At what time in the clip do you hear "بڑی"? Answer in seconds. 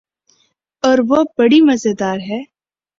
1.37-1.59